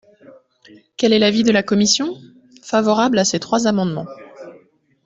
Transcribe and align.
Quel 0.97 1.13
est 1.13 1.19
l’avis 1.19 1.43
de 1.43 1.51
la 1.51 1.61
commission? 1.61 2.15
Favorable 2.63 3.19
à 3.19 3.23
ces 3.23 3.39
trois 3.39 3.67
amendements. 3.67 4.07